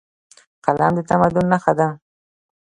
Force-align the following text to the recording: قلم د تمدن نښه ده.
قلم 0.65 0.91
د 0.97 0.99
تمدن 1.09 1.45
نښه 1.51 1.73
ده. 1.79 1.87